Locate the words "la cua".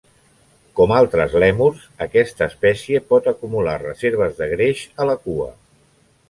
5.13-5.49